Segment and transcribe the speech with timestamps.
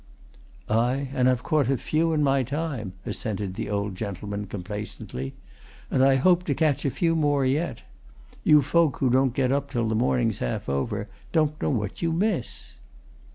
[0.67, 5.35] "Aye, and I've caught a few in my time," assented the old gentleman, complacently.
[5.91, 7.83] "And I hope to catch a few more yet.
[8.43, 12.11] You folk who don't get up till the morning's half over don't know what you
[12.11, 12.77] miss."